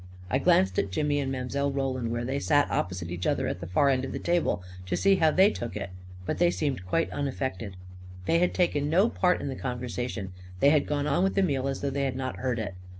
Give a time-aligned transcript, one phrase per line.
[0.31, 1.71] I glanced at Jimmy and Mile.
[1.71, 4.97] Roland, where they sat opposite each other at the far end of the table, to
[4.97, 5.91] see how they took it;
[6.25, 7.77] but they seemed quite unaffected.
[8.25, 11.67] They had taken no part in the conversation; they had gone on with the meal
[11.67, 12.73] as though they had not heard it.